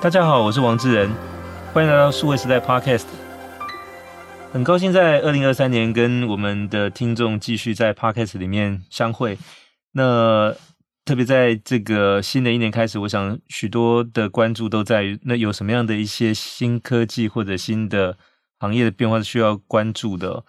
[0.00, 1.10] 大家好，我是王志仁，
[1.72, 3.06] 欢迎来到数位时代 Podcast。
[4.52, 9.36] 很高兴在二零二三年跟我们的听众继续在 Podcast 里面相会。
[9.94, 10.54] 那
[11.04, 18.16] 特别在这个新的一年开始，我想许多的关注都在于那有什么样的一些新科技或者新的
[18.60, 20.44] 行业的变化是需要关注的。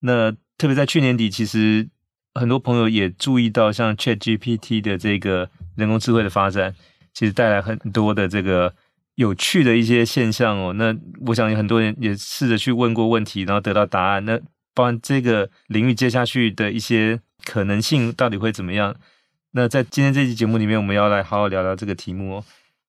[0.00, 1.86] 那特别在去年底，其实
[2.34, 6.74] 很多朋友也注意到，像 ChatGPT 的这个人工智慧的发展，
[7.12, 8.72] 其实带来很多的这个。
[9.16, 14.24] 有趣的一些现象哦，那我想有很多人也试着去问过问题，然后得到答案。
[14.24, 14.38] 那
[14.74, 18.94] 包含这个领域接下去的一些可能性到底会怎么样？
[19.52, 22.44] 那在今天这期节目里面，我们要来好好聊聊这个题目哦。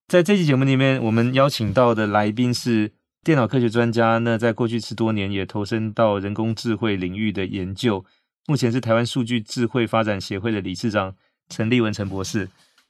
[0.08, 2.92] 在这期节目里面，我们邀请到的来宾是
[3.24, 8.04] 电脑科学专家，那在过去十多年也投身到人工智慧领域的研究，
[8.48, 11.16] 目前是台湾数据智慧发展协会的理事长
[11.48, 12.50] 陈立文陈博士。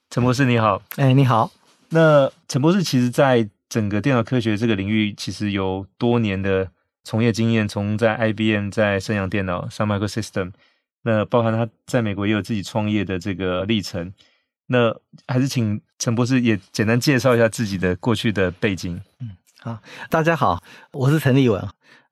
[0.09, 1.51] 陈博士你好，哎，你好。
[1.89, 6.69] 那陈博士其实在整个电脑科学这个领域，其实有多年的
[7.03, 10.51] 从业经验，从在 IBM、在盛阳电脑、Sun Microsystems，
[11.03, 14.13] 那包含他在美国也有自己创业的这个历程。
[14.67, 14.93] 那
[15.27, 19.01] 还是请陈博士也简单介绍一下自己的过去的背景。
[19.21, 19.79] 嗯，好，
[20.09, 21.65] 大家好，我是陈立文。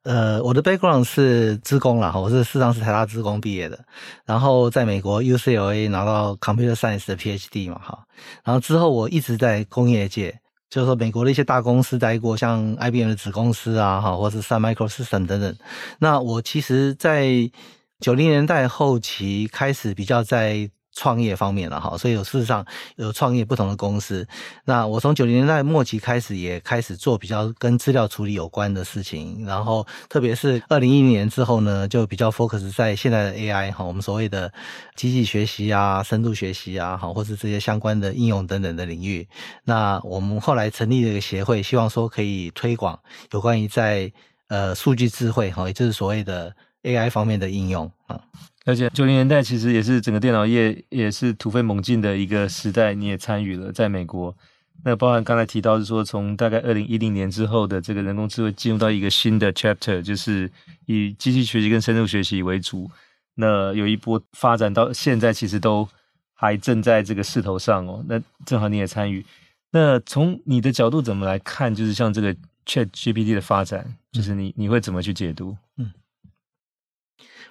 [0.06, 3.84] 呃，我的 background 是资工啦，我是事实上是台大资工毕业的，
[4.24, 7.98] 然后在美国 UCLA 拿到 Computer Science 的 PhD 嘛，哈，
[8.44, 10.38] 然后之后我一直在工业界，
[10.70, 15.52] 就是说美国的一些大公司待过，像 IBM 的子公司啊，哈，或是 Sun Microsystem 等等。
[15.98, 17.50] 那我其实，在
[17.98, 20.70] 九零年代后期开始比较在。
[20.96, 22.64] 创业方面了哈，所以有事实上
[22.96, 24.26] 有创业不同的公司。
[24.64, 29.44] 那我从九零年代末期开始，也开始做比较跟资料处理有关的事情。
[29.44, 34.50] 然后特别是二零一零年之后呢，就比较 focus 在现在的 AI 哈，我们所谓的
[34.94, 39.28] 机器学习啊、深度学习啊，哈，或是这些相关的应用等等的领域。
[39.64, 42.98] 那我们后来成立了一个协会，希望说可以推广
[43.32, 44.10] 有关于在
[44.48, 48.18] 呃数据智慧哈，也就是所谓的 AI 方面的应用啊。
[48.66, 54.36] 而且九零年代其实也是整个电脑业也是突飞猛进的一个时代，你也参与了在美国。
[54.84, 60.50] 那包含刚才提到是说，从大概二零一零年之后的这个人工智慧进入到一个新的 chapter，就是
[60.86, 62.90] 以机器学习跟深度学习为主。
[63.36, 65.88] 那有一波发展到现在，其实都
[66.34, 68.04] 还正在这个势头上哦。
[68.08, 69.24] 那正好你也参与。
[69.70, 71.72] 那从你的角度怎么来看？
[71.72, 72.34] 就是像这个
[72.66, 75.56] ChatGPT 的发展，就是你你会怎么去解读？
[75.76, 75.90] 嗯。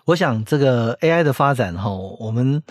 [0.05, 2.61] 我想这个 AI 的发展哈，我们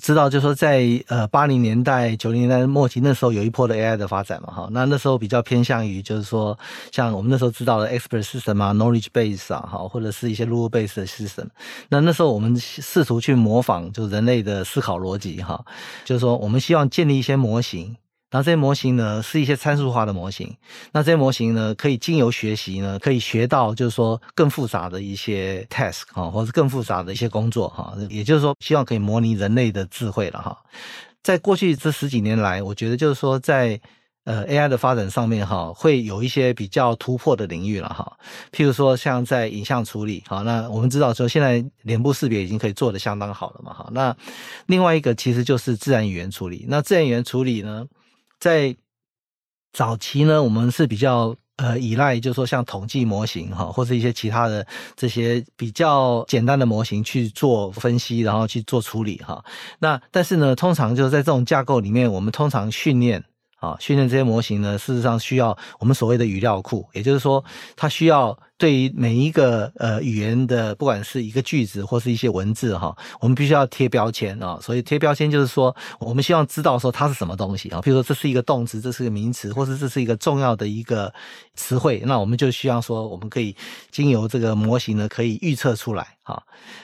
[0.00, 6.58] 知道就是说在呃八零年代、九零年代末期那时候有一波的 AI 的发展嘛哈，那那时候比较偏向于就是说
[6.90, 11.48] 像我们那时候知道的 expert system 啊、knowledge base 啊哈，或者是一些 rule base 的 system，
[11.90, 15.62] 那那时候我们试图去模仿就人类的思考逻辑哈，
[16.04, 17.94] 就是说我们希望建立一些模型。
[18.30, 20.56] 然后这些模型呢，是一些参数化的模型。
[20.92, 27.92] 那这些模型呢，可以经由学习呢，可以学到就是说更复杂的一些 task 哈，或是更复杂的一些工作哈。
[28.08, 30.56] 也就是说，希望可以模拟人类的智慧了哈。
[31.22, 33.78] 在过去这十几年来，我觉得就是说在
[34.24, 38.16] 呃 AI 的发展上面哈，会有一些比较突破的领域了哈。
[38.52, 43.88] 譬如说像在影像处理哈，那我们知道说现在脸部识别已经可以做得相当好了嘛哈。
[43.92, 44.16] 那
[44.66, 46.64] 另外一个其实就是自然语言处理。
[46.68, 47.84] 那自然语言处理呢，
[48.40, 48.74] 在
[49.72, 59.44] 早期呢，我们是比较呃依赖，就是说像统计模型哈，或是一些其他的这些比较简单的模型去做分析，然后去做处理哈。
[59.78, 63.22] 那但是呢，通常就是在这种架构里面，我们通常训练。
[63.60, 67.44] 啊，训练这些模型呢，事实上需要我们所谓的语料库，也就是说，
[67.76, 74.58] 它需要对于每一个呃语言的，不管是一个句子或是一些文字哈，我们必须要贴标签啊。
[74.62, 77.82] 所以贴标签就是说，我们希望知道说它是什么东西啊。
[77.82, 81.12] 比如说这是一个动词，这是个名词，或是这是一个重要的一个
[81.54, 83.54] 词汇，那我们就需要说，我们可以
[83.90, 86.42] 经由这个模型呢，可以预测出来哈。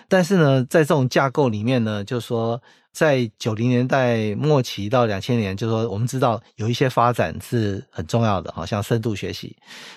[0.08, 2.60] 但是呢，在这种架构里面呢，就是说。
[2.96, 9.54] 在九零年代末期到两千年，就是说我们知道有一些发展是很重要的，好像深度学习。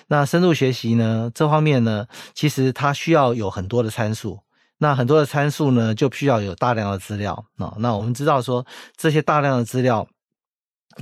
[0.08, 4.38] 那深度学习呢，这方面呢，其实它需要有很多的参数。
[4.76, 7.42] 那很多的参数呢，就需要有大量的资料。
[7.78, 8.66] 那我们知道说
[8.98, 10.06] 这些大量的资料。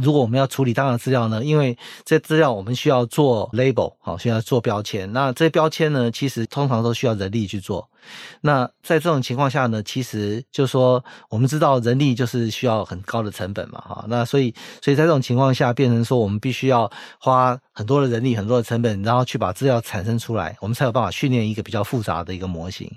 [0.00, 5.12] 如果我们要处理大量资料呢，因为这资料我们需要做 label，好，需要做标签。
[5.12, 7.88] 那这标签呢，其实通常都需要人力去做。
[8.40, 14.04] 那在这种情况下呢，其实就说，我们知道人力就是需要很高的成本嘛，哈。
[14.08, 22.90] 那所以，所以在这种情况下，变成说我们必须要花很多的人力、很多的成本，然后去把资料产生出来，我们才有办法训练一个比较复杂的一个模型。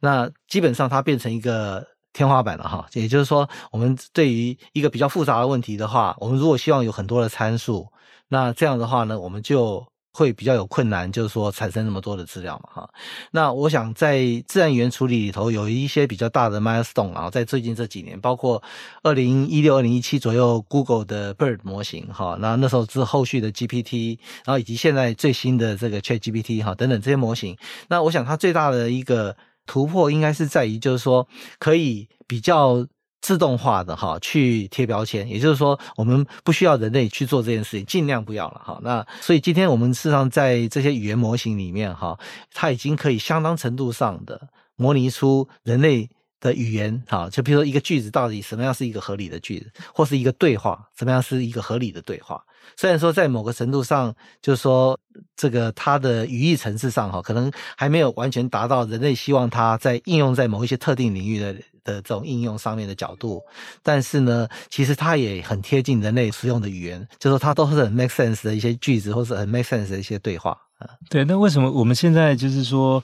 [0.00, 1.84] 那基本上它变成一个。
[2.16, 7.86] 天花板了哈，也就是说，我们对于一个比较复杂的问题的话，我们如果希望有很多的参数，
[8.28, 9.86] 那这样的话呢，我们就。
[10.18, 12.90] 会比较有困难，就是说产生那么多的资料嘛，哈。
[13.32, 14.18] 那我想在
[14.48, 18.62] 自然语言处理里头有一些比较大的 milestone 啊，在最近这几年，包括
[19.02, 27.54] 二零一六、二零一七左右，Google 的 Bird 模型，哈，那那时候之后续的 GPT，然后以及现在最新的这个 ChatGPT，哈，等等这些模型。
[27.88, 29.36] 那我想它最大的一个
[29.66, 31.28] 突破，应该是在于，就是说
[31.58, 32.86] 可以比较。
[33.22, 38.78] 自动化的哈，去贴标签，也就是说，我们不需要人类去做这件事情，尽量不要了哈。
[38.84, 42.16] 那所以今天我们事实上在这些语言模型里面哈，
[42.52, 46.08] 它已经可以相当程度上的模拟出人类
[46.40, 47.28] 的语言哈。
[47.30, 52.42] 就比如说一个句子到底什么样是一个合理的句子，或是一个对话什么样是一个合理的对话。
[52.76, 54.98] 虽然说在某个程度上，就是说
[55.36, 61.54] 这个它的语义层次上哈，可能还没有完全达到人类希望它在应用在某一些特定领域的。
[61.86, 63.40] 的这种应用上面的角度，
[63.80, 70.90] 但是呢，其实它也很贴近人类使用的语言，就是说它都是很 make sense 的一些句子，或是很 make sense 的一些对话啊。
[71.08, 73.00] 对，那为什么我们现在就是说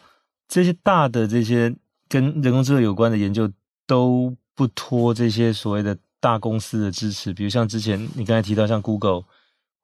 [0.48, 1.72] 这些大的这些
[2.12, 3.50] 跟人工智能有关的研究
[3.86, 7.32] 都不脱这些所谓的大公司的支持？
[7.32, 9.22] 比如像之前你刚才提到像 Google，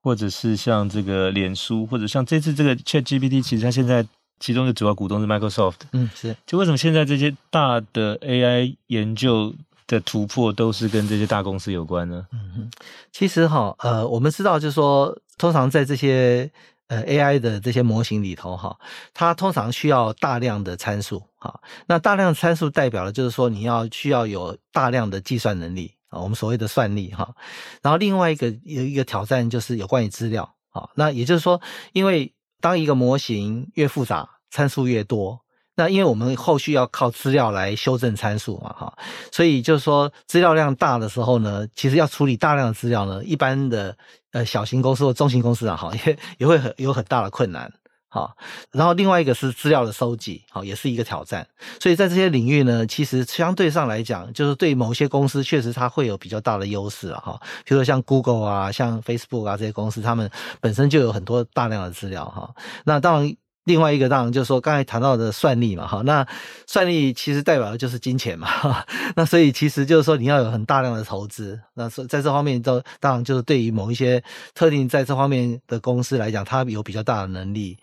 [0.02, 4.06] 或者是像这个脸书，或者像这次这个 ChatGPT，其实它现在。
[4.40, 6.36] 其中一个主要股东是 Microsoft，嗯，是。
[6.46, 9.52] 就为什么现在这些大的 AI 研究
[9.88, 12.24] 的突破都是跟这些大公司有关呢？
[12.32, 12.70] 嗯哼，
[13.10, 16.48] 其实哈，呃，我们知道就是说，通常在这些
[16.88, 18.76] 呃 AI 的这些模型里头哈，
[19.14, 21.60] 它通常需要大量的参数哈。
[21.86, 27.34] 那大量参数代表的就是说你要需要有大量的计算能力啊，我们所谓的算力哈。
[27.82, 31.60] 然后另外一个有一个挑战就是有关于资料啊，那也就是说，
[31.92, 35.40] 因为当一个模型越复杂，参数越多，
[35.78, 38.92] 那因为我们后续要靠资料来修正参数嘛，哈，
[39.30, 43.96] 所以就是说资料量大的时候呢，其实要处理大量的资料呢，一般的
[44.32, 47.72] 呃小型公司或中型公司啊，哈， 也也会很有很大的困难，
[48.08, 48.34] 哈。
[48.72, 51.46] 然后另外一个是资料的收集，好，也是一个挑战。
[51.78, 57.40] 所以在这些领域呢，其实相对上来讲，就是对某些公司确实它会有比较大的优势了，哈。
[57.64, 60.28] 比如说像 Google 啊，像 Facebook 啊这些公司，他们
[60.60, 62.52] 本身就有很多大量的资料，哈。
[62.84, 63.36] 那当然。
[63.68, 66.26] 另外一个当然就是说，刚才谈到的算力嘛，哈，那
[66.66, 74.20] 算力其实代表的就是金钱嘛，哈， 那所以其实就是说你要有很大量的投资，那所以在这方面都当然就是对于某一些
[74.54, 77.78] 特定在这方面的公司来讲，它有比较大的能力。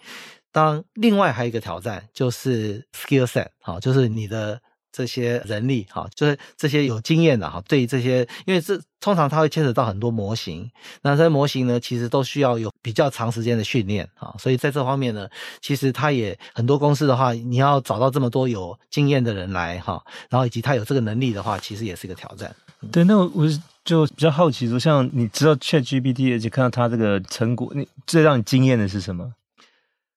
[0.52, 4.60] 当然，另外还有一个挑战就是 skill set，哈，就是你的。
[4.96, 10.72] 这些人力哈，就是这些有经验的哈，对于这些，因为这通常它会牵扯到很多模型，
[11.02, 15.28] 那这些模型呢，其实都需要有比较长时间的训练啊，所以在这方面呢，
[15.60, 22.56] 其实它也很多公司的话，你要找到这么多有经验的人来哈，然后以及他有这个能力的话，其实也是一个挑战。
[22.94, 23.46] 对，那我我
[23.84, 29.34] 就比较好奇说，像你知道 ChatGPT，而且看到它这个成果，你最让你惊艳的是什么？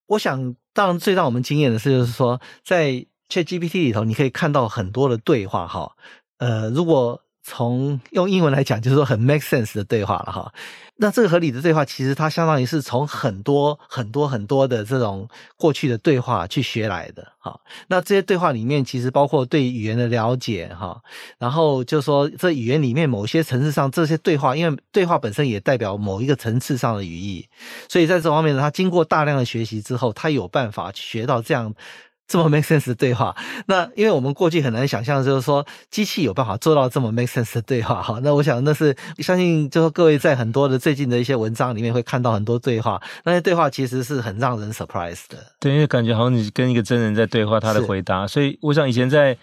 [0.06, 5.92] 我想，当然最让我们惊艳的是，就是说在 ChatGPT 里头，你可以看到很多的对话哈。
[6.38, 10.52] 呃，如果从用英文来讲，就是说很 make sense 的对话了哈。
[11.00, 17.58] 那这个合理的对话，其实它相当于是从很多很多很多的这种过去的对话去学来的哈。
[17.86, 21.00] 那这些对话里面，其实包括对语言的了解哈。
[21.38, 27.48] 然后就说这语言里面某些层次上，这些对话，因为对话本身也代表某一个层次上的语义，
[27.88, 31.74] 所以在这方面呢，它经过大量的学习之后，它有办法学到这样。
[32.28, 33.34] 这么 make sense 的对话，
[33.66, 38.20] 那因为我们过去很难想象，就是说机器有办法做到这么 make sense 的对话哈。
[38.22, 45.38] 那我想那是相信，就是各位在很多的最近的一些文章里面会看到很多对话，那些对话其实是很让人 surprise 的。
[45.58, 48.26] 对，因为感觉好像你跟一个真人在对话，他的回答。
[48.26, 49.34] 所以我想以前在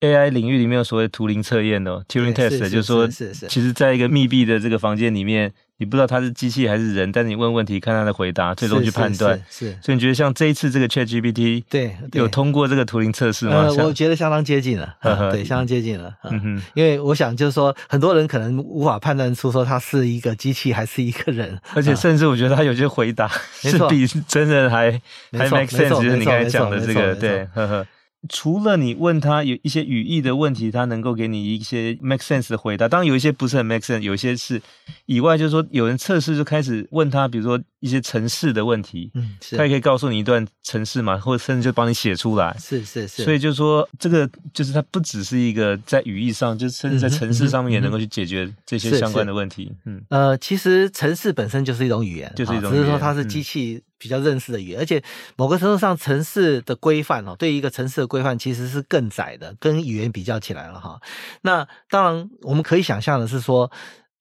[0.00, 5.52] AI 领域里面有所谓图灵测验的 Turing test，就是说，是是，其实在一个密闭的这个房间里面。
[5.80, 9.42] 你不知道他是机器还是人，但是你问问题，看他的回答，最终去判断。
[9.48, 13.54] 是，所以你觉得像这一次这个 ChatGPT，对，有通过这个图灵测试吗？
[13.54, 14.94] 呃，我觉得相当接近了，
[15.32, 16.14] 对，相当接近了。
[16.24, 24.92] 嗯哼，因为我想就是说，很多人可能无法判断出说他是一个机器还是一个人，而且甚至我觉得他有些回答是比真人还
[25.32, 27.86] 还 make sense，就是你刚才讲的这个，对，呵呵。
[28.28, 32.86] 除了你问他有一些语义的问题，他能够给你一些 make sense 的回答。
[32.86, 34.60] 当然有一些不是很 make sense，有一些是
[35.06, 42.54] 以外，就是说有人测试就开始问他，比如说一些城市的问题，嗯，是，他也可以告诉你一段城市嘛，或者甚至就帮你写出来。
[42.58, 43.24] 是是是。
[43.24, 49.72] 所以就是说这个就是它不只是一个在语义上，就甚至在城市上面也能够去解决这些相关的问题。
[49.86, 53.82] 嗯，呃，其实城市本身就是一种语言，就是一种语言，只是说它是机器。
[54.00, 55.00] 比较认识的语言，而且
[55.36, 60.98] 某个程度上，城市的规范哦，对一个城市的规范其实是更窄的，跟语言比较起来了哈。
[61.42, 63.70] 那当然，我们可以想象的是说，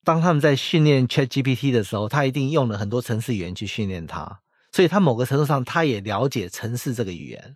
[0.04, 4.42] 当他们在训练 ChatGPT 的时候，他一定用了很多城市语言去训练它，
[4.74, 7.56] 所以他某个程度上他也了解城市这个语言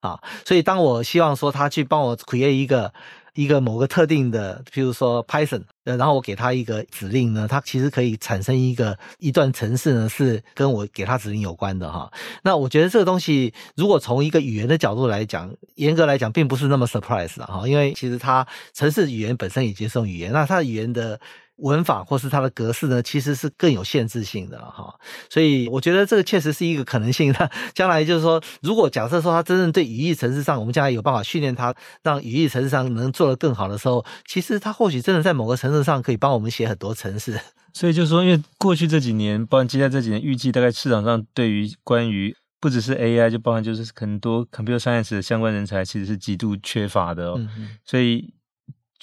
[0.00, 0.20] 啊。
[0.46, 2.94] 所以当我希望说他去帮我 create 一个。
[3.34, 12.10] 一个某个特定的，譬如说 Python，然后我给他一个指令呢，它其实可以产生一个一段程式呢，是跟我给他指令有关的哈。
[12.42, 21.20] 那我觉得这个东西，如果从一个语言的角度来讲，严格来讲，并不是那么 surprise 的哈，因为其实它程式语言本身也接受语言，那它语言的。
[21.58, 24.92] 文法或是它的格式呢，其实是更有限制性的哈，
[25.30, 27.32] 所以我觉得这个确实是一个可能性。
[27.38, 37.38] 那将来就是说，如果假设说它真正对语义层次上，我们将来有办法训练它，让语义层次上能做得更好的时候，其实它或许真的在某个层次上可以帮我们写很多程式。
[37.72, 47.40] 所以就是说，因为过去这几年，包括接下来这几年，预计大概市场上对于关于不只是 AI，就包含就是很多 computer science 的相关人才，其实是极度缺乏的哦。
[47.84, 48.34] 所以。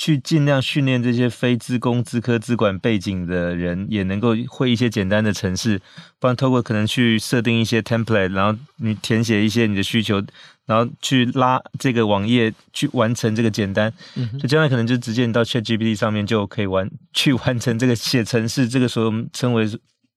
[0.01, 5.79] 去尽量训练这些非资工、资科、资管背景的人，也能够会一些简单的程式，
[6.17, 10.19] 不然透过可能去设定一些 template，然后你填写一些你的需求，
[10.65, 19.67] 然后去拉这个网页去完成这个简单，嗯，就将来可能就直接你到 ChatGPT 上面就可以完 去完成这个写程式，这个所我们称为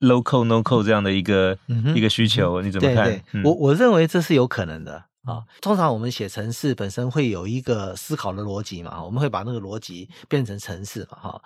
[0.00, 3.04] low code no code 这样的一个、嗯、一个需求，你怎么看？
[3.04, 3.16] 对。
[3.16, 5.04] 对嗯、我我认为这是有可能的。
[5.24, 11.42] 啊，通常我们写程式本身会有一个思考的逻辑嘛，我们会把那个逻辑变成程式嘛，哈。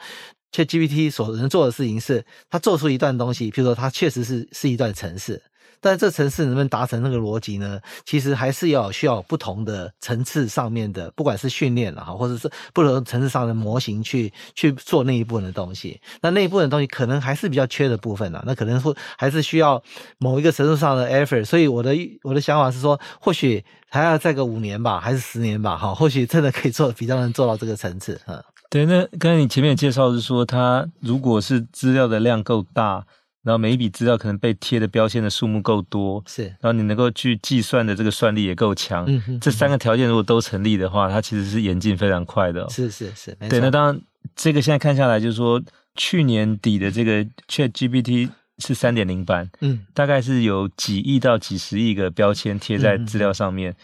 [0.50, 5.42] ChatGPT 所能做的事情是，它做出一段东西，譬如说它确实是是一段程式。
[5.80, 7.80] 但这程式能不能达成那个逻辑呢？
[8.04, 16.00] 其实还是要需要不同的层次上面的，不管是训练了哈，或者是不同层次上的模型去去做那一部分的东西。
[16.20, 18.42] 那那一部分的东西可能还是比较缺的部分呢。
[18.46, 19.82] 那可能会还是需要
[20.18, 21.44] 某一个程度上的 effort。
[21.44, 28.20] 所以我的我的想法是说，或许还要再个五年吧，还是十年吧，哈，或许真的可以做比较能做到这个层次。
[28.26, 28.84] 嗯，对。
[28.86, 33.06] 那刚才你前面介绍是说，它如果是资料的量够大。
[33.44, 42.66] 然后每一笔资料可能被贴的标签的数目够多，是，然后你能够去计算的这个算力也够强，嗯哼，这三个条件如果都成立的话，它其实是演进非常快的哦。
[42.68, 43.50] 是是是，没错。
[43.50, 44.00] 对，那当然
[44.34, 45.62] 这个现在看下来，就是说
[45.94, 48.28] 去年底的这个 ChatGPT
[48.58, 53.70] 是三点零版，嗯，大概是有几亿到几十亿个标签贴在资料上面。
[53.70, 53.76] 嗯、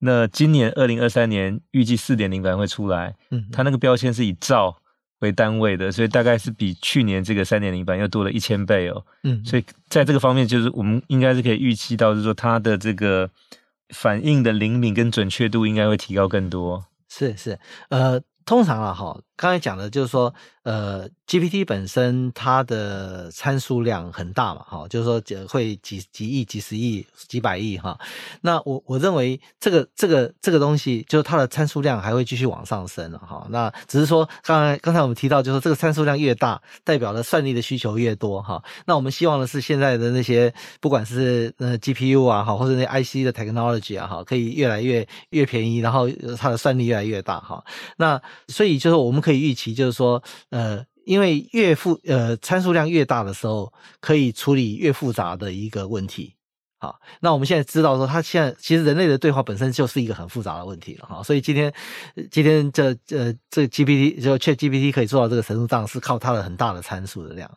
[0.00, 4.78] 那今年二零二三年预计四点零版会出来，嗯，它那个标签是以兆。
[5.22, 9.02] 为单位的，所以大概是比去年这个三点零版又多了一千倍哦。
[9.22, 13.30] 嗯，所以在这个方面，就是我们应该是可以预期到，就是说它的这个
[13.90, 16.84] 反应的灵敏跟准确度应该会提高更多。
[17.08, 17.58] 是是，
[17.90, 20.32] 呃，通常啊，哈，刚才讲的就是说。
[20.64, 27.98] 呃，GPT 本身它的参数量很大嘛，哈，就是说会几几亿、几十亿、几百亿哈。
[28.42, 33.44] 那我我认为这个这个这个东西，就是它的参数量还会继续往上升了哈。
[33.50, 38.62] 那只是说，刚才刚才我们提到，就是这个参数量越大，代表了算力的需求越多哈。
[38.86, 46.08] 那我们希望的是现在的那些不管是呃 GPU 啊，哈，或者那 IC 的 technology 啊，哈，可以越来越越便宜，然后
[46.38, 47.64] 它的算力越来越大哈。
[47.96, 50.22] 那所以就是我们可以预期，就是说。
[50.50, 56.34] 呃，因为越复呃参数量越大的时候，可以处理越复杂的一个问题。
[56.78, 61.22] 好，那我们现在知道说，它现在其实人类的对话本身就是一个很复杂的问题了哈。
[61.22, 61.72] 所以今天
[62.30, 67.50] 今天这呃这 GPT 就 ChatGPT 可以做到这个程度上，是靠它的很大的参数的量。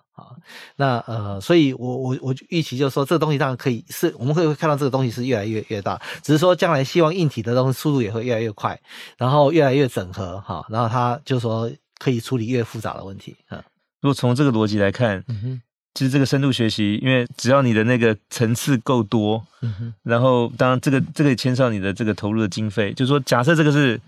[0.76, 8.80] 那呃，所以我我我预期就是说，这个东西当然可以是我们会看到这个东西是越来越越大，只是说将来希望硬体的东西速度也会越来越快，
[9.18, 11.72] 然后越来越整合哈，然后它就说。
[11.98, 13.64] 可以处理越复杂的问题啊！
[14.02, 15.62] 如果从这个逻辑来看，嗯哼，
[15.94, 24.00] 其实这个深度学习，因为只要你的那个层次够多，嗯哼，然后当然这个这个也牵涉你的这个投入的经费，就是说假设这个是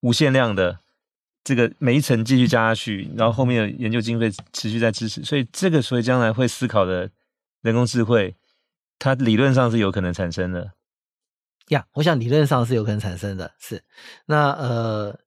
[0.00, 0.76] 无限量的，
[1.44, 7.10] 这个每一层继续加下去，然后后面的研究经费持续在支持，所以这个所以将来会思考的
[7.62, 8.36] 人工智慧，
[8.98, 10.72] 它理论上是有可能产生的。
[11.68, 13.82] 呀，我想理论上是有可能产生的，是
[14.26, 15.18] 那呃。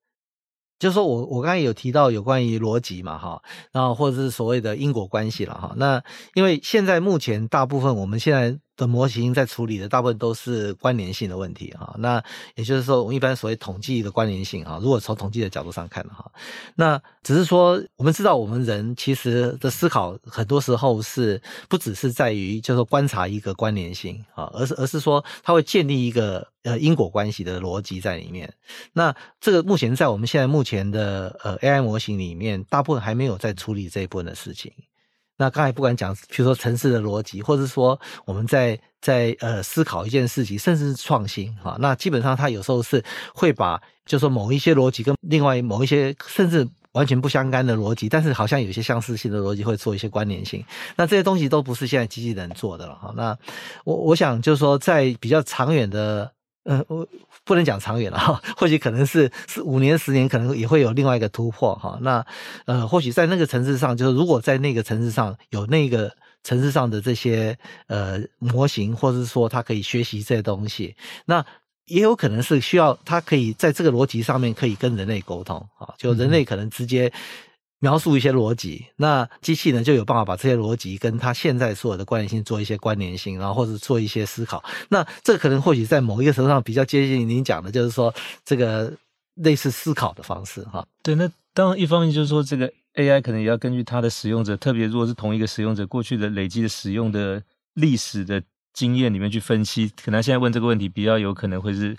[0.80, 5.76] 就是说我我刚才有提到有关于逻辑嘛哈，然后或者是所谓的因果关系了哈。
[5.78, 6.04] 那
[6.34, 11.96] 因为现在目前大部分我们现在的模型在处理的大部分都是关联性的问题哈。
[12.00, 12.22] 那
[12.56, 16.32] 也就是说，我们一般所谓统计的关联性哈，如果从统计的角度上看的话，
[16.76, 28.52] 那只是说我们知道我们人其实的思考很多时候是不只是在于就是说观察一个关联性啊，而是而是说它会建立一个呃因果关系的逻辑在里面。
[28.94, 34.74] 那这个目前在我们现在目前的呃 AI 模型里面，大部分还没有在处理这一部分的事情。
[35.42, 50.64] 那刚才不管讲，比如说城市的逻辑，或者说我们在在呃思考一件事情，甚至是创新哈，那基本上它有时候是会把，就说某一些逻辑跟另外某一些甚至完全不相干的逻辑，但是好像有一些相似性的逻辑会做一些关联性。
[50.96, 53.12] 那这些东西都不是现在机器人做的了哈。
[53.18, 53.36] 那
[53.84, 56.32] 我我想就是说，在比较长远的，
[56.64, 57.08] 呃，我
[57.44, 61.98] 不能讲长远了哈，或许可能是是五年、十年，可能也会有另外一个突破哈。
[62.02, 62.26] 那
[62.66, 66.12] 呃，或许在那个层次上，就是如果在那个层次上有那个
[66.44, 71.46] 层次上的这些呃模型，或者是说它可以学习这些东西，那。
[71.88, 77.12] 也有可能是需要它可以在这个逻辑上面可以跟人类沟通啊，就人类可能直接
[77.82, 84.64] 描述一些逻辑，那机器呢就有办法把这些逻辑跟它现在所有的关联性做一些关联性，然后或者做一些思考。
[84.88, 88.14] 那这可能或许在某一个程度上比较接近您讲的，就是说
[88.46, 88.94] 这个
[89.36, 90.88] 类似思考的方式哈。
[91.04, 98.42] 对，那当然一方面就是说这个 AI 可能也要根据它的使用者，特别如果是同一个使用者过去的累积的使用的历史的。
[98.74, 101.98] 经验里面去分析，可能现在问这个问题比较有可能会是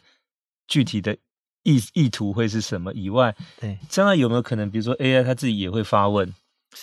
[0.67, 1.15] 具体的
[1.63, 6.33] 意意图会是什么以外，对，将来有没有可能，比如说 AI 它自己也会发问，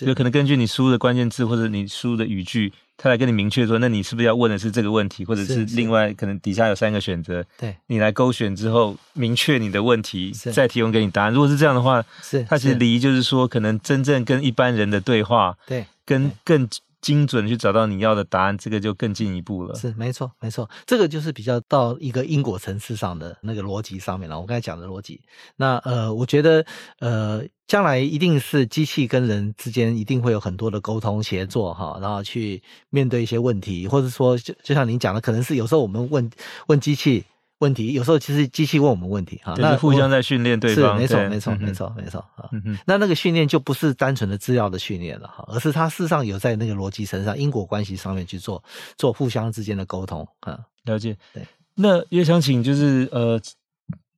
[0.02, 11.34] 有可能根据你输入的关键字或者你输入的语句，它来跟你明确说，那你是不是要问的是这个问题，或者是另外可能底下有三个选择，对，你来勾选之后明确你的问题，再提供给你答案。
[11.34, 16.68] 如果是这样的话，是它其实离就是说，可能真正跟一般人的对话，对，跟更。
[17.02, 19.76] 精准去找到你要的答案，这个就更进一步了。
[19.76, 24.40] 是，没错，没错，这个就是比较到一个因果层次上的那个逻辑上面了。
[24.40, 25.22] 我刚才讲的逻辑，
[25.56, 26.66] 那呃，我觉得
[27.00, 36.30] 呃，将来一定是机器跟人之间一定会有很多的沟通协作哈，然后去面对一些问题，或者说就就像您讲的，可能是有时候我们问
[36.68, 37.24] 问机器。
[37.60, 42.50] 问题有时候其实机器问我们问题哈，那互相在训练对方，是没错没错没错没错啊。
[42.86, 48.64] 那那个训练就不是单纯的资料的训练了哈，而是它事实上有在那个逻辑身上、因果关系上面去做
[48.98, 50.60] 做互相之间的沟通啊。
[50.86, 51.46] 了解，对。
[51.76, 53.38] 那也想请就是呃，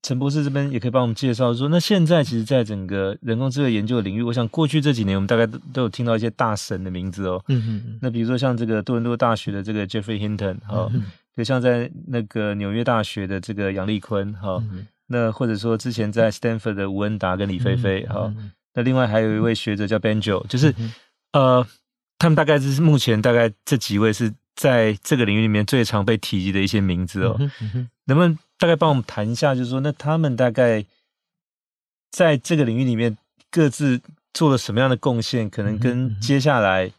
[0.03, 7.43] 陈博士这边也可以帮我们介绍说，那现在其实在整个人工智慧研究的领域，我想过去这几年我们大概都都有听到一些大神的名字哦。
[7.48, 8.00] 嗯嗯。
[8.01, 10.88] 那比如说像这个多伦多大学的这个 Geoffrey Hinton 哈。
[10.93, 11.05] 嗯
[11.36, 20.94] 就像在那个纽约大学的这个杨丽坤哈，嗯、那或者说之前在 Stanford 的吴恩达跟李飞飞哈，嗯、那另外还有一位学者叫 Benjo，就是、嗯、
[21.32, 21.67] 呃，
[22.20, 27.39] 他们大概是目前大概这几位是在这个领域里面最常被提及的一些名字哦。
[28.06, 30.86] 能不能大概帮我们谈一下，就是说那他们大概
[32.12, 33.17] 在这个领域里面
[33.50, 34.02] 各自
[34.34, 35.50] 做了什么样的贡献？
[35.50, 36.91] 可能跟接下来。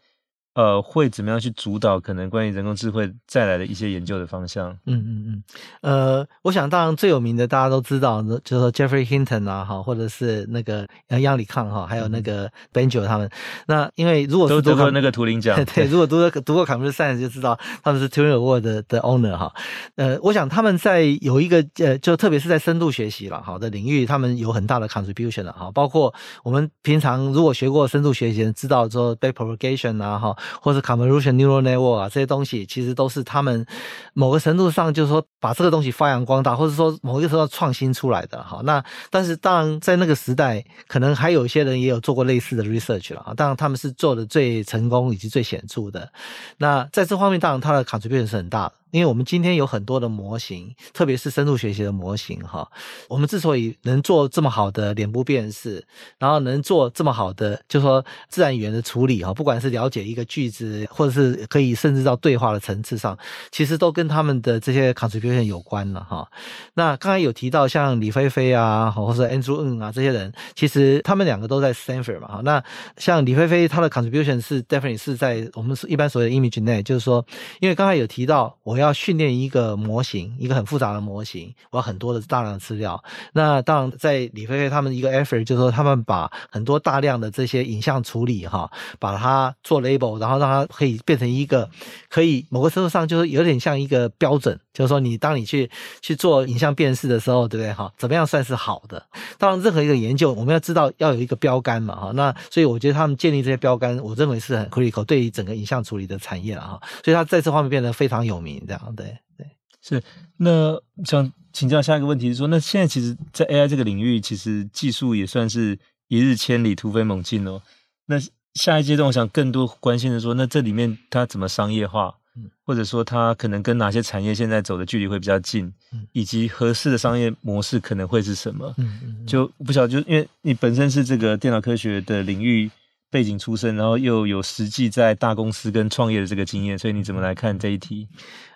[0.54, 4.70] 呃，会怎么样去主导可能关于人工智慧再来的一些研究的方向？
[4.84, 5.42] 嗯嗯嗯，
[5.80, 10.86] 呃，我想当然最有名的大家都知道，就是说 Geoffrey Hinton 啊，哈，或者是那个
[11.20, 13.30] 杨里康哈，还有那个 Benjo 他们。
[13.66, 19.52] 那因为如果是都得过那个图灵奖， 对，如果读过读过 Computer Science 就知道他们是 Turing Award 的的 owner 哈。
[19.96, 25.70] 呃，我想他们在有一个呃，就特别是在深度学习了哈的领域，他们有很大的 contribution 了哈。
[25.72, 26.12] 包括
[26.44, 30.36] 我们平常如果学过深度学习，知道说 backpropagation 啊哈。
[30.60, 33.66] 或者 convolution neural network 啊，这些东西其实都是他们
[34.14, 38.60] 某个程度上，就是说把这个东西发扬光大，或者说某一个时候创新出来的哈。
[38.64, 43.34] 那但是当然在那个时代，可能还有一些人也有做过类似的 research 了啊。
[43.34, 46.10] 当然他们是做的最成功以及最显著的。
[46.58, 48.72] 那在这方面，当然它的卡随变是很大的。
[48.92, 52.70] 因为我们今天有很多的模型，特别是深度学习的模型，哈，
[53.08, 55.82] 我们之所以能做这么好的脸部辨识，
[56.18, 63.18] 然后能做这么好的，就说自然语言的处理，哈，不管是了解一个句子，或者是可以甚至到对话的层次上，
[63.50, 66.28] 其实都跟他们的这些 contribution 有关了，哈。
[66.74, 72.40] 那刚才有提到像李飞飞啊，或者 Andrew Ng 啊这些人，其实他们两个都在 Stanford 嘛，哈。
[72.44, 72.62] 那
[72.98, 77.24] 像李飞飞他的 contribution 是 definitely 是在我们一般所谓的 ImageNet，就是说，
[77.60, 78.81] 因为刚才有提到我要。
[78.82, 83.02] 要训练一个模型，一个很复杂的模型，我要很多的大量的资料。
[83.32, 91.68] 那当然，在李飞飞他们一个 effort，就是说他们把很多大量的这些影像处理哈，把它做 label，然后让它可以变成一个
[92.08, 97.92] 可以某个程度上就是有点像一个标准，就是说你当你去去做影像辨识的时候，对不对哈？
[97.96, 99.04] 怎么样算是好的？
[99.38, 102.12] 当然，任何一个研究我们要知道要有一个标杆嘛哈。
[102.14, 106.80] 那所以我觉得他们建立这些标杆，我认为是很 critical 对于整个影像处理的产业了哈。
[107.04, 108.62] 所以他在这方面变得非常有名。
[108.78, 109.46] 这样对对
[109.82, 110.02] 是，
[110.36, 117.60] 那想请教下一个问题是说，那现在其实，在 AI 这个领域，其实技术也算是一日千里，突飞猛进哦。
[118.06, 118.16] 那
[118.54, 122.14] 下一阶段，我想更多关心的说，那这里面它怎么商业化？
[122.36, 125.66] 嗯，或者说它可能跟哪些产业现在走的距离会比较近？
[125.92, 128.72] 嗯，以及合适的商业模式可能会是什么？
[128.78, 132.70] 嗯嗯，就不晓得，就因为你本身是这个电脑科学的领域。
[133.10, 138.08] 背景出身，然后又有实际在大公司跟创业的这个经验，所以你怎么来看这一题？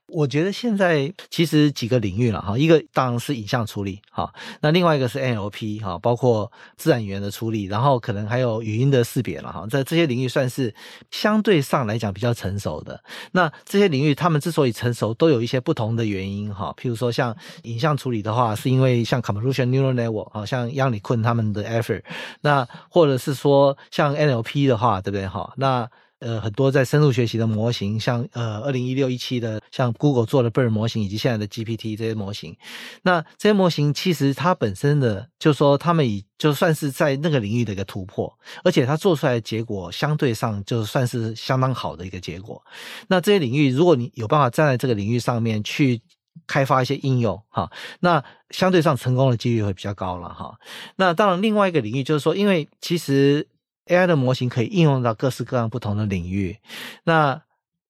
[0.08, 10.72] 我觉得现在其实几个领域了哈，一个当然是影像处理哈，那另外一个是 NLP 哈，包括自然语言的处理，然后可能还有语音的识别了哈，在这些领域算是
[11.10, 13.02] 相对上来讲比较成熟的。
[13.32, 16.72] 那这些领域他们之所以成熟，都有一些不同的原因哈。
[16.80, 22.02] 譬如说像影像处理的话，是因为像 convolution Neural Network 啊，像 Yann LeCun 他们的 effort，
[22.42, 25.52] 那或者是说像 NLP 的话，对不对哈？
[25.56, 32.56] 那呃，很多在深度学习的模型，像呃，二零一六一七的，像 Google 做的 BERT 模型，以及现在的 GPT 这些模型，
[33.02, 38.32] 那这些模型其实它本身的，就是说他们已就算是在那个领域的一个突破，
[38.64, 42.64] 而且它做出来的结果相对上就算是相当好的一个结果。
[43.08, 46.00] 那这些领域，如果你有办法站在这个领域上面去
[46.46, 50.58] 开发一些应用，哈，那相对上成功的几率会比较高了，哈。
[50.96, 53.46] 那当然，另外一个领域就是说，因为其实。
[53.86, 56.58] AI 的模型可以应用到各式各样不同的领域。
[57.04, 57.42] 那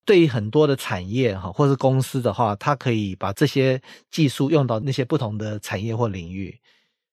[0.04, 3.80] 对于很多的产业哈，或是公司的话，它可以把这些
[4.10, 6.60] 技术用到那些不同的产业或领域。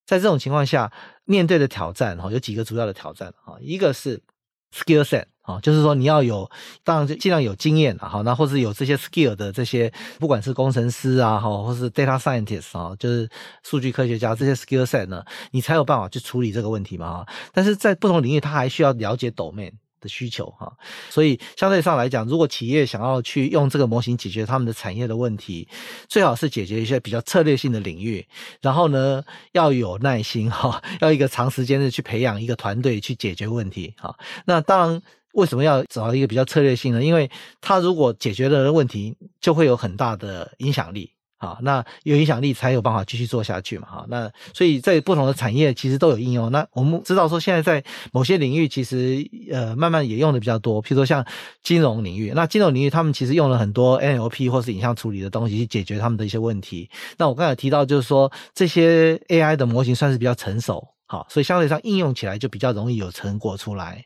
[0.05, 0.91] 在这种情况下，
[1.23, 4.21] 面对的挑战哈，有几个主要的挑战哈，一个是
[4.71, 5.25] skill set。
[5.43, 6.49] 啊，就是说你要有，
[6.83, 13.29] 当然尽量有经验啊，好，那或是有这些 skill 的这些，不管是工程师啊，哈，或是 data scientist 啊，就是
[13.63, 17.27] 数据科学家这些 skill set 呢，你才有办法去处理这个问题嘛，哈。
[17.53, 19.73] 但是在不同领域，他还需要了解 domain。
[20.03, 20.69] 的需求哈，
[21.09, 25.65] 所以相对上来讲，如果企业想要去用这个模型解决他们的产业的问题，
[26.09, 28.27] 最好是解决一些比较策略性的领域，
[28.59, 34.13] 然后呢，要有耐心哈，要一个长时间的去培养一个团队去解决问题哈。
[34.45, 35.01] 那当然，
[35.33, 37.03] 为什么要找到一个比较策略性呢？
[37.03, 37.29] 因为
[37.61, 41.11] 他如果解决了问题，就会有很大的影响力。
[41.37, 43.85] 好，那有影响力才有办法继续做下去嘛？
[43.85, 46.49] 哈，那所以在不同的产业其实都有应用。
[46.53, 51.25] 那我们知道说，现在在某些领域其实呃慢慢也用的比较多，譬如说像
[51.61, 52.31] 金融领域。
[52.33, 56.89] 那金融领域他们其实用了很多 NLP 或是影像处理的东西去解决他们的一些问题。
[57.17, 64.05] 那我刚才提到就是说，这些 AI 的模型算是比较成熟，好，所以相对上应用起来就比较容易有成果出来。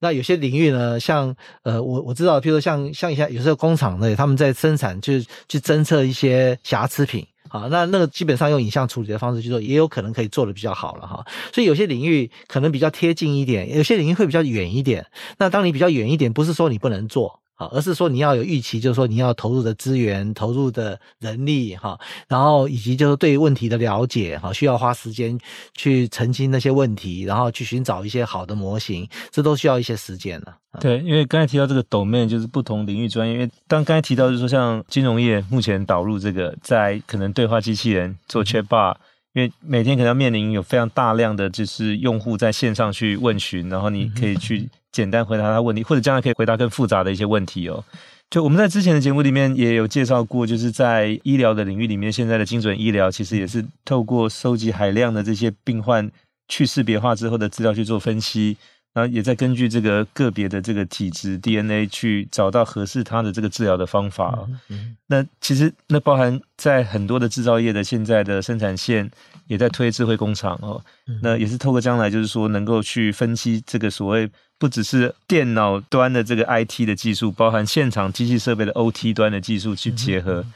[0.00, 11.24] 那有些领域呢，像呃，我我知道，譬如说像像一些有时候工厂呢，他们在生产就去侦测一些瑕疵品，啊，那那个基本上用影像处理的方式去做，也有可能可以做的比较好了哈。
[11.52, 15.06] 所以有些领域可能比较贴近一点，有些领域会比较远一点。
[15.38, 17.40] 那当你比较远一点，不是说你不能做。
[17.56, 25.38] 好，而是说你要有预期，就是说你要投入的资源、投入的人力，哈，然后以及就是对问题的了解，哈，需要花时间
[25.72, 30.56] 去澄清那些问题，然后去寻找一些好的模型，这都需要一些时间了。
[30.80, 38.96] 对，因为刚才提到这个 domain 就是不同领域专业，因为当刚才提到就是说像金融业目前导入这个，在可能对话机器人做 chatbot，
[39.32, 44.68] 因为每天可能要面临有非常大量的就是用户在线上去问询，然后你可以去。
[44.94, 47.82] 简单回答他问题，或者将来可以回答更复杂的一些问题哦。
[48.30, 56.08] 就我们在之前的节目里面也有介绍过，就是在医疗的领域里面，现在的精准医疗其实也是透过收集海量的这些病患
[56.48, 58.56] 去识别化之后的资料去做分析。
[58.94, 64.38] 然后也在根据这个个别的这个体质 DNA 去找到合适他的这个治疗的方法。
[64.46, 69.10] 嗯嗯、那其实那包含在很多的制造业的现在的生产线
[69.48, 70.80] 也在推智慧工厂哦。
[71.08, 80.46] 嗯、那也是透过将来就是说能够去分析这个所谓不只是电脑端的这个 IT 的技术，包含现场机器设备的 OT 端的技术去结合，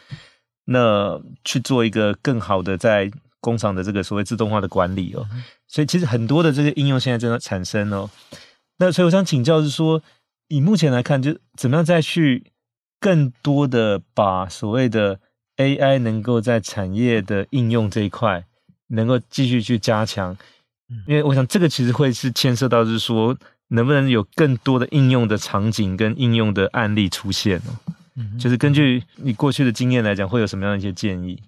[0.66, 3.10] 那去做一个更好的在。
[3.40, 5.24] 工厂的这个所谓自动化的管理哦，
[5.68, 8.10] 所以其实很多的这些应用现在正在产生哦。
[8.78, 10.02] 那所以我想请教是说，
[10.48, 12.44] 以目前来看，就怎么样再去
[12.98, 15.20] 更多的把所谓的
[15.56, 18.46] AI 能够在产业的应用这一块
[18.86, 20.36] 能够继续去加强，
[21.06, 23.36] 因为我想这个其实会是牵涉到就是说，
[23.68, 27.76] 能不能有更多的应用的场景跟应用的案例出现哦？
[28.38, 31.42] 就是根据你过去的经验来讲，会有什么样的一些建议？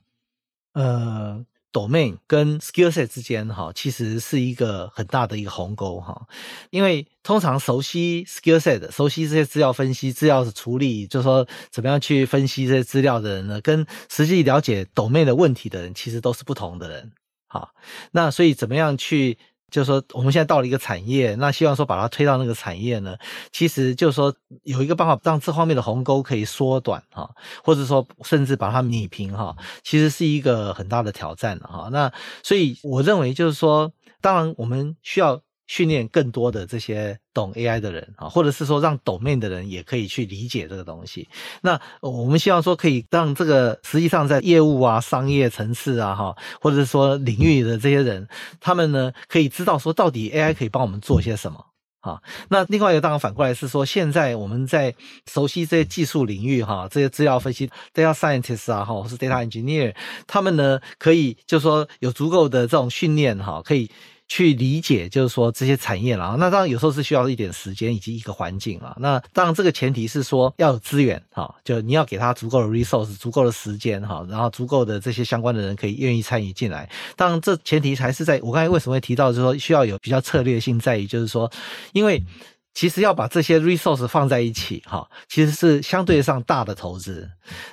[0.75, 1.45] 呃。
[1.73, 6.27] Domain 跟 skillset 之间哈，其实是一个很大的一个鸿沟哈，
[6.71, 17.13] 因为通常熟悉 skillset、熟悉这些资料分析、资料的处理，就是说怎么样去分析这些资料的人呢，跟实际了解 Domain 的问题的人，其实都是不同的人。
[17.47, 17.71] 好，
[18.13, 19.39] 那所以怎么样去？
[19.71, 23.17] 就是说，我们现在到了一个产业，那希望说把它推到那个产业呢，
[23.53, 27.31] 其实就是说有一个办法让这方面的鸿沟可以缩短哈，
[27.65, 31.89] 或者说甚至把它弭平哈，其实是一个很大的挑战哈。
[31.91, 35.41] 那所以我认为就是说，当然我们需要。
[35.71, 41.29] 训练更多的这些懂 AI 的人啊，或者是说让懂面的人也可以去理解这个东西。
[41.63, 48.27] 那我们希望说可以让这个实际上在业务啊、商业层次啊，哈，或者是说领域的这些人，
[48.59, 51.65] 他们呢可以知道说到底 AI 可以帮我们做些什么
[52.01, 54.93] 哈，那另外一个当然反过来是说，现在我们在
[55.33, 59.95] 熟悉这些技术领域哈，这些资料分析 data scientist 啊，哈，或是 data engineer，
[60.27, 63.89] 他们呢可以就是说有足够的这种训练哈，可以。
[64.33, 68.97] 去理解，就是说这些产业了，那当然有时候是需要一点时间以及一个环境了。
[69.01, 76.89] 那当然这个前提是说要有资源哈，就你要给他足够的 resource，足够的时间哈，然后足够的这些相关的人可以愿意参与进来。
[77.17, 81.51] 当然这前提还是在我刚才为什么会提到，就是说需要有比较策略性，在于就是说，
[81.93, 82.25] 因为。
[82.73, 87.29] 其实要把这些 resource 放在一起，哈，其实是相对上大的投资。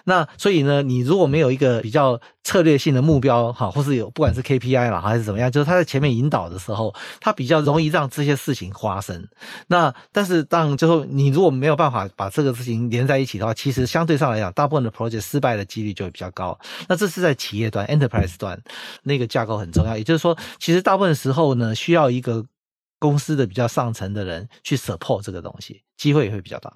[0.05, 9.27] 那所以呢，你如果没有一个比较策略性的目标，哈，或是有不管是 KPI 啦，还是怎么样，就是他在前面引导的时候，他比较容易让这些事情发生。
[9.67, 16.57] 那但是当最后你如果没有办法把这个事情连在一起的话，其实相对上来讲，大部分的 project 失败的几率就会比较高。
[16.87, 18.59] 那这是在企业端 enterprise 端
[19.03, 19.95] 那个架构很重要。
[19.95, 22.43] 也就是说，其实大部分时候呢，需要一个。
[22.99, 26.73] 公司的比较上层的人去 support 这个东西，机会也会比较大。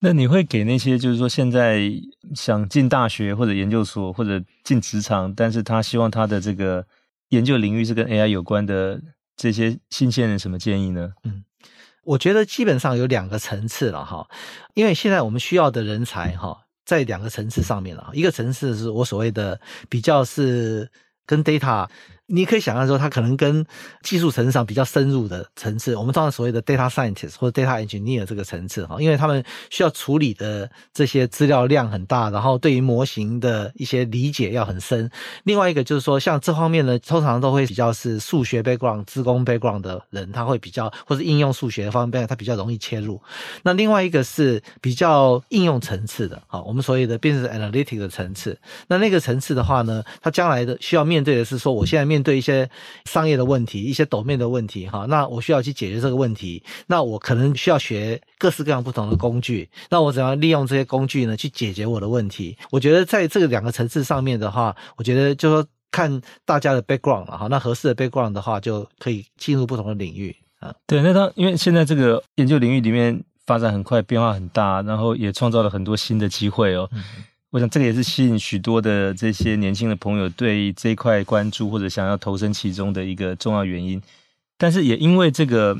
[0.00, 1.90] 那你会给那些就是说现在
[2.34, 6.86] 想进大学或者研究所或者进职场，但是他希望他的这个
[7.30, 9.00] 研究领域是跟 AI 有关的
[9.36, 11.14] 这些新鲜人什么建议呢？
[11.24, 11.42] 嗯，
[12.04, 14.28] 我觉得基本上有两个层次了哈，
[14.74, 18.10] 因为现在我们需要的人才哈，在两个层次上面了。
[18.12, 20.88] 一个层次是我所谓的比较是
[21.26, 21.88] 跟 data。
[22.30, 23.64] 你可以想象说，它可能跟
[24.02, 35.10] 技术层上比较深入的层次，我们通常所谓的 data scientist 或者 data engineer 这个层次哈，因为他们需要处理的这些资料量很大，然后对于模型的一些理解要很深。
[35.44, 43.18] 另外一个就是说，像这方面呢，通常都会比较是数学 background、资工 background 的人，他会比较或者应用数学方面，他比较容易切入。
[43.62, 48.58] 那另外一个是比较应用层次的，好，我们所谓的 business analytic 的层次。
[48.88, 52.68] 那那个层次的话呢，他将来的需要面对的是说，我现在面面对一些
[53.04, 62.58] 商业的问题，一些 domain 的问题，哈，那我需要去解决这个问题，那我可能需要学各式各样不同的工具，那我怎样利用这些工具呢，去解决我的问题？
[62.72, 70.74] 我觉得在这个两个层次上面的话，我觉得就说看大家的 background 了，哈，那合适的 background 的话，就可以进入不同的领域啊。
[70.88, 76.88] 对，那他因为现在这个研究领域里面发展很快，变化很大，然后也创造了很多新的机会哦。
[76.92, 77.04] 嗯
[77.50, 84.00] 我想这个也是吸引许多的这些年轻的朋友对这一块关注或者想要投身其中的一个重要原因。
[84.58, 85.78] 但是也因为这个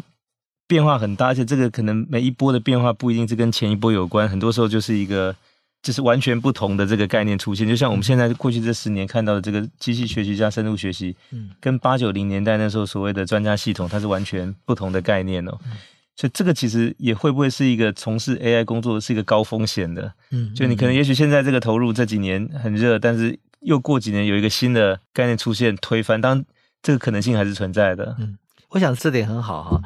[0.66, 5.34] 变化很大，而且这个可能每一波的变化不一定是跟前一波有关，很多时候就是一个
[5.82, 7.66] 就是完全不同的这个概念出现。
[7.66, 15.58] 就像我们现在过去这十年看到的这个机器学习加深度学习，嗯，跟八九零年代那时候所谓的专家系统，它是完全不同的概念哦。
[16.18, 26.44] 所以这个其实也会不会是一个从事 AI 工作是一个高风险的，嗯，就你可能也许现在这个投入这几年很热，但是又过几年有一个新的概念出现推翻，当
[26.82, 28.16] 这个可能性还是存在的。
[28.18, 28.36] 嗯，
[28.70, 29.80] 我想这点很好哈，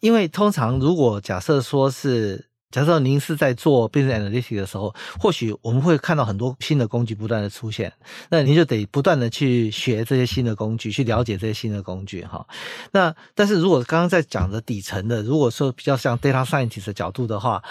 [0.00, 2.46] 因为通常如果假设说是。
[2.74, 7.92] 假设您是在做 business analytics 的时候，或许我们会看到很多新的工具不断的出现，
[8.30, 12.44] 那您就得不断的去学这些新的工具，去了解这些新的工具哈。
[12.90, 17.62] 那但是如果刚刚在讲的底层的，如果说比较像 data scientist 的角度的话，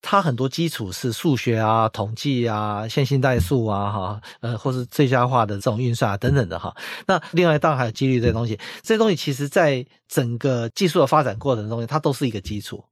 [0.00, 6.72] 它很多基础是数学啊、统计啊、线性代数啊哈，呃，或是最佳化的这种运算啊等等的哈。
[7.08, 12.84] 那另外当然还有几率这些东西，这些东西其实在整个技术的发展过程中，它都是一个基础。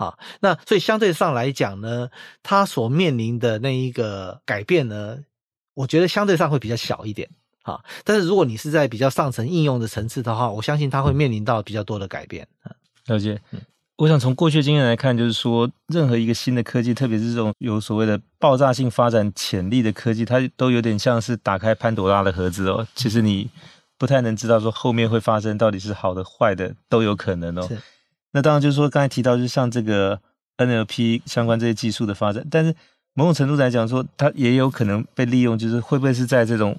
[0.00, 2.08] 好，那所以相对上来讲呢，
[2.42, 5.18] 它所面临的那一个改变呢，
[5.74, 7.28] 我觉得相对上会比较小一点。
[7.62, 12.48] 好，但是如果你是在比较上层应用的层次的话，我相信它会面临到比较多的改变。
[13.08, 13.38] 了解。
[13.98, 22.88] 我想从过去经验来看，就是说，任何一个新的科技，特别是这种有所谓的爆炸性发展潜力的科技，它都有点像是打开潘朵拉的盒子哦。
[22.94, 23.50] 其实你
[23.98, 27.68] 不太能知道说后面会发生到底是好的坏的都有可能哦。
[28.32, 30.20] 那当然就是说，刚才提到，就是像这个
[30.58, 32.74] NLP 相关这些技术的发展，但是
[33.14, 36.76] 某种程度来讲，说它也有可能被利用，就是会不会是在这种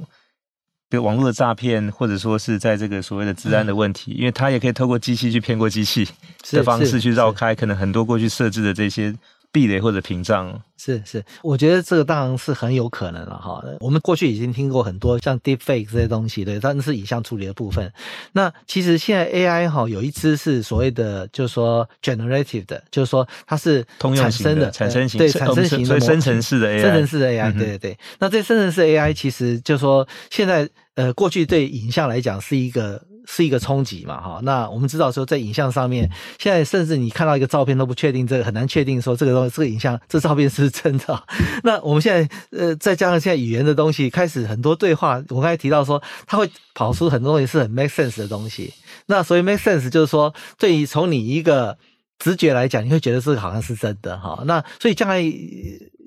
[0.89, 6.07] 比如网络的诈骗，或者说是在这个所谓的治安的问题，嗯、因为它也可以透过机器去骗过机器
[6.51, 9.13] 的方式去绕开可能很多过去设置的这些。
[9.51, 13.63] 壁垒或者屏障是是，我觉得这个当然是很有可能了哈。
[13.79, 17.93] 我们过去已经听过很多像 Deepfake 这些东西，对，但是影像处理的部分。
[18.31, 23.85] 那其实现在 AI 哈有一支是所谓的，就是说 generative 的，就是说它是
[24.15, 27.99] 产生的，产生型对产生型的，所以生成式的 AI，生成式的 AI，对对对。
[28.17, 33.03] 那这生成式 AI 其实就是说现在呃过去对影像来讲是一个。
[33.27, 41.23] 是一个冲击嘛，哈，那我们知道说，在影像上面，现在甚至你看到一个照片都不确定，这个很难确定说这个东西，这个影像，这照片是真的。
[41.63, 48.73] 那我们现在，呃，再加上现在语言的东西，开始很多对话，我刚才提到说，它会跑出很多东西是很 make sense 的东西。
[49.05, 51.77] 那所以 make sense 就是说，对于从你一个
[52.17, 54.41] 直觉来讲，你会觉得这个好像是真的哈。
[54.45, 55.21] 那所以将来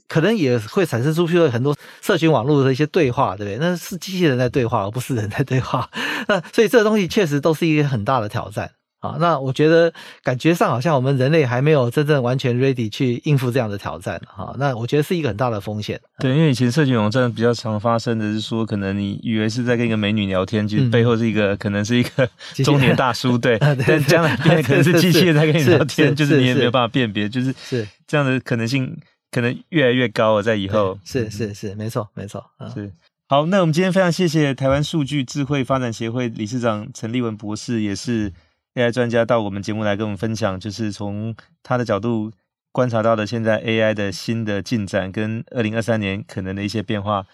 [0.08, 3.58] 可能也会产生出去很多社群网络的一些对话，对不对？
[3.58, 5.88] 那是机器人在对话，而不是人在对话。
[6.28, 8.70] 那所以这个东西确实都是一个很大的挑战。
[9.00, 14.56] 啊，那我觉得感觉上好像我们人类还没有真正完全 ready 去应付这样的挑战哈。
[14.58, 16.00] 那我觉得是一个很大的风险。
[16.20, 22.26] 对，因为以前社群网站比较常发生的是说，可能你以为是在跟一个美女聊天，其实背后是一个、嗯、可能是一个
[22.64, 23.58] 中年大叔，对。
[23.86, 28.96] 但将来变可能是机器人在跟你聊天，就是你也没有办法辨别，就是是这样的可能性
[29.34, 30.96] 可能越来越高了，在以后。
[31.04, 32.44] 是是是，没错没错。
[32.72, 32.92] 是
[33.28, 38.32] 好，那我们今天非常谢谢台湾数据智慧发展协会理事长陈立文博士，也是。
[38.74, 42.32] AI 专家到我们节目来跟我们分享，就是从他的角度
[42.72, 47.24] 观察到的现在 AI 的新的进展跟二零二三年可能的一些变化。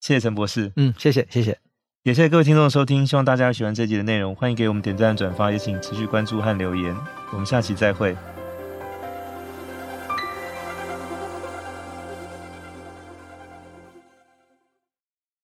[0.00, 1.58] 谢谢陈博士，嗯，谢谢谢谢，
[2.02, 6.94] 也谢谢各位听众的收听，希望大家喜欢这集的内容，欢迎给我们点赞转发，也请持续关注和留言，
[7.32, 8.14] 我们下期再会。